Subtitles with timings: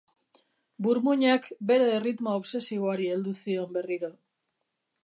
[0.85, 4.15] Burmuinak bere erritmo obsesiboari heldu zion berriro.